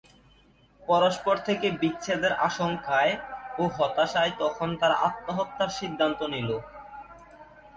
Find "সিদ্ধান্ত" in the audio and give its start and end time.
5.79-6.19